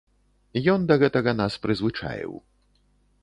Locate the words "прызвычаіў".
1.65-2.33